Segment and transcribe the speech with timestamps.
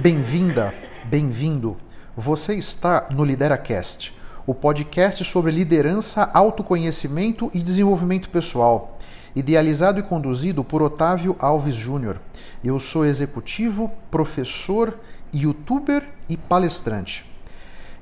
[0.00, 0.72] Bem-vinda,
[1.06, 1.76] bem-vindo.
[2.16, 4.16] Você está no LideraCast,
[4.46, 8.96] o podcast sobre liderança, autoconhecimento e desenvolvimento pessoal,
[9.34, 12.20] idealizado e conduzido por Otávio Alves Júnior.
[12.62, 14.96] Eu sou executivo, professor,
[15.34, 17.24] youtuber e palestrante.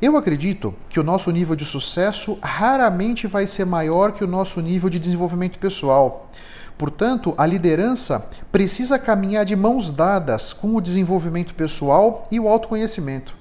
[0.01, 4.61] Eu acredito que o nosso nível de sucesso raramente vai ser maior que o nosso
[4.61, 6.31] nível de desenvolvimento pessoal.
[6.79, 13.35] Portanto, a liderança precisa caminhar de mãos dadas com o desenvolvimento pessoal e o autoconhecimento.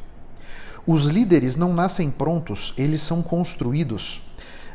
[0.87, 4.21] Os líderes não nascem prontos, eles são construídos.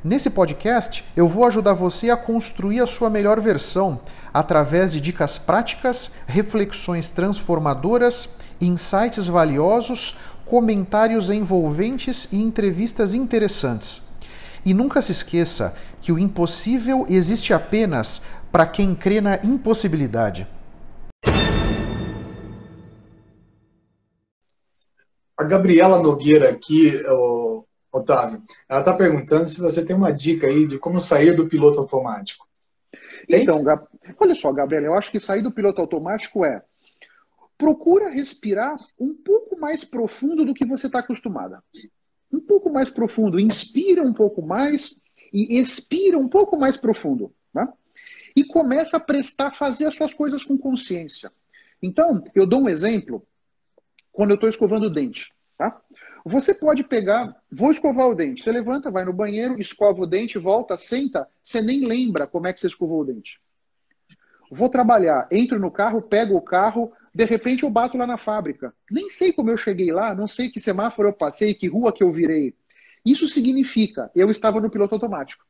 [0.03, 4.01] Nesse podcast, eu vou ajudar você a construir a sua melhor versão
[4.33, 14.10] através de dicas práticas, reflexões transformadoras, insights valiosos, comentários envolventes e entrevistas interessantes.
[14.65, 20.47] E nunca se esqueça que o impossível existe apenas para quem crê na impossibilidade.
[25.39, 26.93] A Gabriela Nogueira aqui,
[27.91, 31.81] Otávio, ela está perguntando se você tem uma dica aí de como sair do piloto
[31.81, 32.47] automático.
[33.27, 33.43] Tem?
[33.43, 33.63] Então,
[34.19, 36.63] olha só, Gabriela, eu acho que sair do piloto automático é
[37.57, 41.63] procura respirar um pouco mais profundo do que você está acostumada.
[42.33, 43.41] Um pouco mais profundo.
[43.41, 45.01] Inspira um pouco mais
[45.33, 47.33] e expira um pouco mais profundo.
[47.53, 47.67] Né?
[48.35, 51.31] e começa a prestar, fazer as suas coisas com consciência.
[51.83, 53.27] Então, eu dou um exemplo
[54.13, 55.33] quando eu estou escovando o dente.
[55.57, 55.81] Tá?
[56.25, 58.43] Você pode pegar, vou escovar o dente.
[58.43, 62.53] Você levanta, vai no banheiro, escova o dente, volta, senta, você nem lembra como é
[62.53, 63.41] que você escovou o dente.
[64.51, 68.75] Vou trabalhar, entro no carro, pego o carro, de repente eu bato lá na fábrica.
[68.91, 72.03] Nem sei como eu cheguei lá, não sei que semáforo eu passei, que rua que
[72.03, 72.55] eu virei.
[73.05, 75.45] Isso significa, eu estava no piloto automático.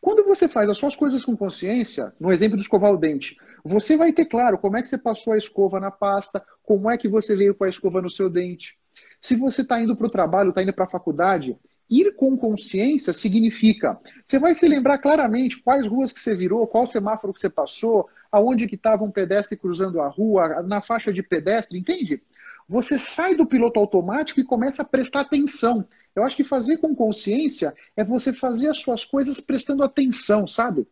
[0.00, 3.96] Quando você faz as suas coisas com consciência, no exemplo de escovar o dente, você
[3.96, 7.06] vai ter claro como é que você passou a escova na pasta, como é que
[7.06, 8.78] você veio com a escova no seu dente.
[9.20, 11.56] Se você está indo para o trabalho, está indo para a faculdade,
[11.90, 16.86] ir com consciência significa você vai se lembrar claramente quais ruas que você virou, qual
[16.86, 21.22] semáforo que você passou, aonde que estava um pedestre cruzando a rua, na faixa de
[21.22, 22.22] pedestre, entende?
[22.68, 25.86] Você sai do piloto automático e começa a prestar atenção.
[26.14, 30.86] Eu acho que fazer com consciência é você fazer as suas coisas prestando atenção, sabe?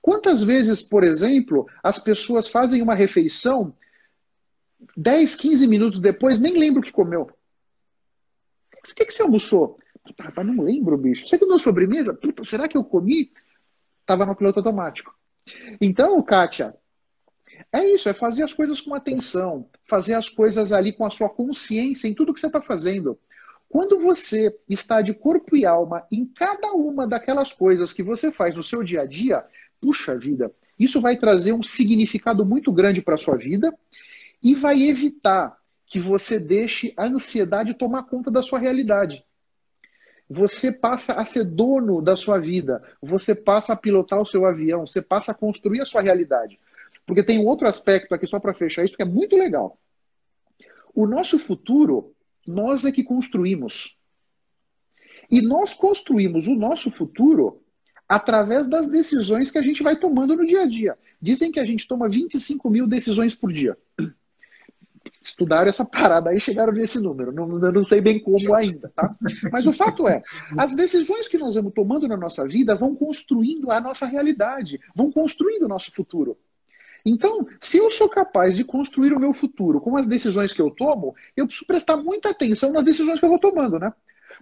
[0.00, 3.74] Quantas vezes, por exemplo, as pessoas fazem uma refeição,
[4.96, 7.22] 10, 15 minutos depois, nem lembro o que comeu.
[7.22, 9.78] O que, que você almoçou?
[10.14, 11.26] Puta, não lembro, bicho.
[11.26, 12.14] Você comeu sobremesa?
[12.14, 13.32] Puta, será que eu comi?
[14.04, 15.14] Tava no piloto automático.
[15.80, 16.74] Então, Kátia,
[17.72, 21.28] é isso, é fazer as coisas com atenção, fazer as coisas ali com a sua
[21.28, 23.18] consciência em tudo que você está fazendo.
[23.68, 28.54] Quando você está de corpo e alma em cada uma daquelas coisas que você faz
[28.54, 29.44] no seu dia a dia,
[29.80, 33.76] puxa vida, isso vai trazer um significado muito grande para a sua vida
[34.42, 35.56] e vai evitar
[35.86, 39.24] que você deixe a ansiedade tomar conta da sua realidade.
[40.28, 44.86] Você passa a ser dono da sua vida, você passa a pilotar o seu avião,
[44.86, 46.58] você passa a construir a sua realidade.
[47.06, 49.78] Porque tem um outro aspecto aqui, só para fechar isso, que é muito legal.
[50.94, 52.12] O nosso futuro
[52.46, 53.96] nós é que construímos.
[55.30, 57.62] E nós construímos o nosso futuro
[58.08, 60.96] através das decisões que a gente vai tomando no dia a dia.
[61.20, 63.76] Dizem que a gente toma 25 mil decisões por dia.
[65.20, 67.32] Estudaram essa parada aí chegaram nesse número.
[67.32, 69.08] Não, não sei bem como ainda, tá?
[69.50, 70.22] Mas o fato é,
[70.58, 75.10] as decisões que nós vamos tomando na nossa vida vão construindo a nossa realidade, vão
[75.10, 76.36] construindo o nosso futuro.
[77.04, 80.70] Então, se eu sou capaz de construir o meu futuro com as decisões que eu
[80.70, 83.92] tomo, eu preciso prestar muita atenção nas decisões que eu vou tomando, né?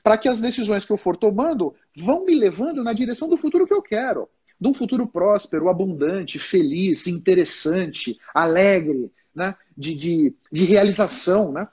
[0.03, 3.67] Para que as decisões que eu for tomando vão me levando na direção do futuro
[3.67, 4.31] que eu quero.
[4.59, 9.55] De um futuro próspero, abundante, feliz, interessante, alegre, né?
[9.77, 11.53] de, de, de realização.
[11.53, 11.67] Né?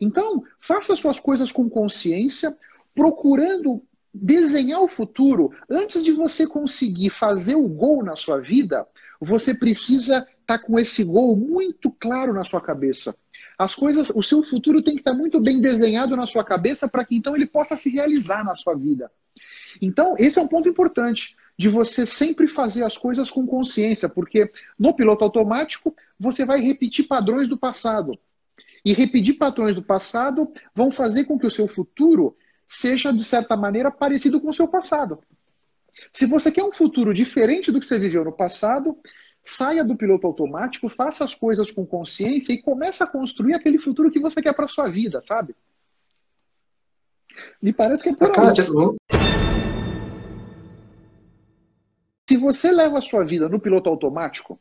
[0.00, 2.56] Então, faça suas coisas com consciência,
[2.94, 3.82] procurando
[4.12, 5.52] desenhar o futuro.
[5.68, 8.86] Antes de você conseguir fazer o gol na sua vida,
[9.20, 13.16] você precisa estar tá com esse gol muito claro na sua cabeça.
[13.58, 16.88] As coisas, o seu futuro tem que estar tá muito bem desenhado na sua cabeça
[16.88, 19.10] para que então ele possa se realizar na sua vida.
[19.80, 24.50] Então, esse é um ponto importante de você sempre fazer as coisas com consciência, porque
[24.78, 28.18] no piloto automático você vai repetir padrões do passado.
[28.84, 33.56] E repetir padrões do passado vão fazer com que o seu futuro seja, de certa
[33.56, 35.20] maneira, parecido com o seu passado.
[36.12, 38.98] Se você quer um futuro diferente do que você viveu no passado,
[39.42, 44.10] saia do piloto automático, faça as coisas com consciência e comece a construir aquele futuro
[44.10, 45.54] que você quer para sua vida, sabe?
[47.60, 48.54] Me parece que é por aí.
[52.28, 54.58] Se você leva a sua vida no piloto automático,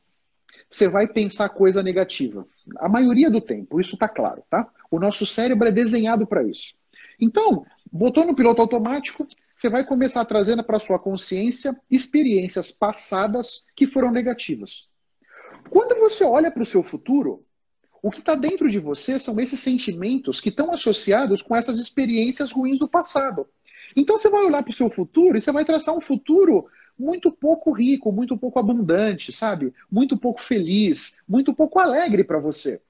[0.73, 2.47] você vai pensar coisa negativa.
[2.77, 4.67] A maioria do tempo, isso está claro, tá?
[4.89, 6.73] O nosso cérebro é desenhado para isso.
[7.19, 13.85] Então, botou no piloto automático, você vai começar trazendo para sua consciência experiências passadas que
[13.85, 14.91] foram negativas.
[15.69, 17.39] Quando você olha para o seu futuro,
[18.01, 22.51] o que está dentro de você são esses sentimentos que estão associados com essas experiências
[22.51, 23.47] ruins do passado.
[23.95, 26.65] Então você vai olhar para o seu futuro e você vai traçar um futuro
[26.97, 29.73] muito pouco rico, muito pouco abundante, sabe?
[29.91, 32.81] Muito pouco feliz, muito pouco alegre para você.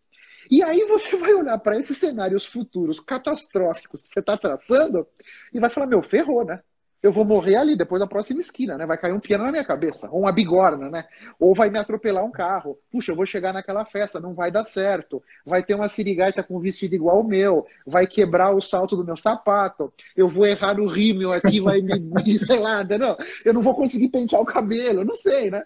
[0.49, 5.07] E aí você vai olhar para esses cenários futuros catastróficos que você está traçando
[5.53, 6.59] e vai falar, meu, ferrou, né?
[7.03, 8.85] Eu vou morrer ali, depois da próxima esquina, né?
[8.85, 11.05] Vai cair um piano na minha cabeça, ou uma bigorna, né?
[11.37, 12.79] Ou vai me atropelar um carro.
[12.89, 15.21] Puxa, eu vou chegar naquela festa, não vai dar certo.
[15.45, 19.03] Vai ter uma sirigaita com um vestido igual ao meu, vai quebrar o salto do
[19.03, 19.91] meu sapato.
[20.15, 23.17] Eu vou errar no rímel aqui, vai me, sei lá, entendeu?
[23.43, 25.61] Eu não vou conseguir pentear o cabelo, não sei, né?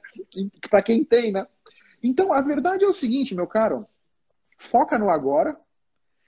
[0.71, 1.45] Para quem tem, né?
[2.01, 3.85] Então, a verdade é o seguinte, meu caro,
[4.57, 5.55] foca no agora,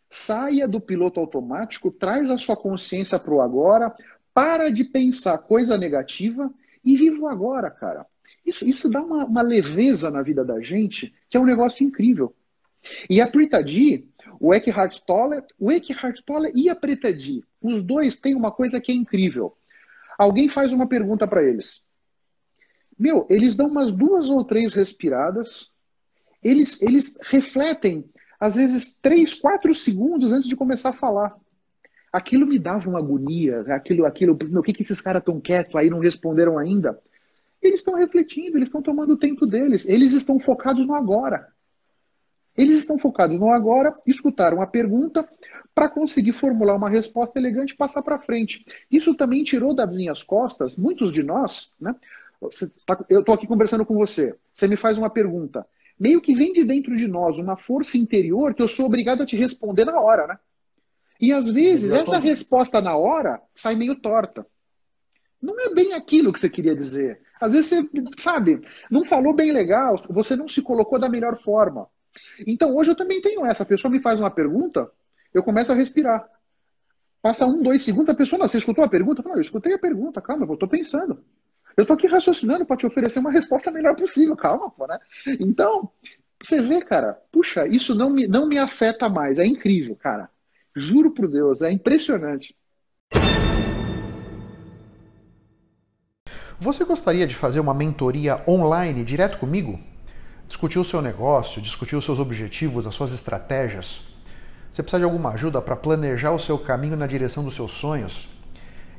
[0.08, 3.92] saia do piloto automático, traz a sua consciência para o agora,
[4.34, 6.54] para de pensar coisa negativa
[6.84, 8.06] e viva o agora, cara.
[8.46, 12.36] Isso, isso dá uma, uma, leveza na vida da gente que é um negócio incrível.
[13.10, 14.06] E a Prita D,
[14.40, 18.80] o Eckhart Tolle, o Eckhart Tolle e a Prita D, os dois têm uma coisa
[18.80, 19.56] que é incrível.
[20.18, 21.84] Alguém faz uma pergunta para eles.
[22.98, 25.72] Meu, eles dão umas duas ou três respiradas,
[26.44, 28.10] eles, eles refletem,
[28.40, 31.38] às vezes, três, quatro segundos antes de começar a falar
[32.12, 35.90] aquilo me dava uma agonia, aquilo, aquilo, o que, que esses caras estão quietos aí,
[35.90, 37.00] não responderam ainda?
[37.62, 41.48] Eles estão refletindo, eles estão tomando o tempo deles, eles estão focados no agora.
[42.58, 45.28] Eles estão focados no agora, escutaram a pergunta
[45.74, 48.66] para conseguir formular uma resposta elegante e passar para frente.
[48.92, 51.96] Isso também tirou das minhas costas, muitos de nós, né?
[52.86, 55.66] Tá, eu estou aqui conversando com você, você me faz uma pergunta.
[56.00, 59.26] Meio que vem de dentro de nós uma força interior que eu sou obrigado a
[59.26, 60.40] te responder na hora, né?
[61.20, 64.46] E às vezes essa resposta na hora sai meio torta.
[65.42, 67.22] Não é bem aquilo que você queria dizer.
[67.40, 67.90] Às vezes você,
[68.22, 68.62] sabe,
[68.92, 71.88] não falou bem legal, você não se colocou da melhor forma.
[72.46, 73.64] Então hoje eu também tenho essa.
[73.64, 74.90] A pessoa me faz uma pergunta,
[75.34, 76.28] eu começo a respirar.
[77.22, 79.22] Passa um, dois segundos, a pessoa, não, você escutou a pergunta?
[79.24, 81.22] Não, eu escutei a pergunta, calma, eu estou pensando.
[81.76, 85.00] Eu estou aqui raciocinando para te oferecer uma resposta melhor possível, calma, pô, né?
[85.40, 85.90] Então,
[86.42, 90.30] você vê, cara, puxa, isso não me, não me afeta mais, é incrível, cara.
[90.76, 92.56] Juro por Deus, é impressionante.
[96.60, 99.80] Você gostaria de fazer uma mentoria online direto comigo?
[100.48, 104.02] Discutir o seu negócio, discutir os seus objetivos, as suas estratégias?
[104.72, 108.28] Você precisa de alguma ajuda para planejar o seu caminho na direção dos seus sonhos?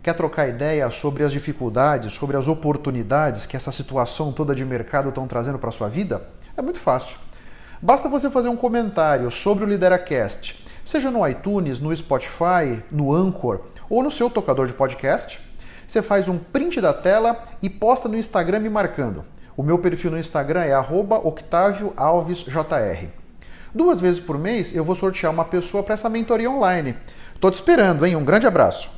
[0.03, 5.11] Quer trocar ideia sobre as dificuldades, sobre as oportunidades que essa situação toda de mercado
[5.11, 6.27] estão trazendo para a sua vida?
[6.57, 7.19] É muito fácil.
[7.81, 13.61] Basta você fazer um comentário sobre o LideraCast seja no iTunes, no Spotify, no Anchor
[13.89, 15.39] ou no seu tocador de podcast.
[15.87, 19.25] Você faz um print da tela e posta no Instagram me marcando.
[19.57, 23.09] O meu perfil no Instagram é @octavioalvesjr.
[23.73, 26.97] Duas vezes por mês eu vou sortear uma pessoa para essa mentoria online.
[27.41, 28.17] Tô te esperando, hein?
[28.17, 28.91] Um grande abraço.